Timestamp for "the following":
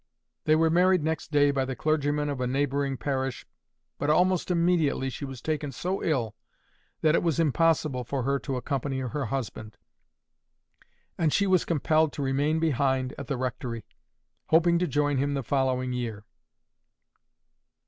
15.35-15.93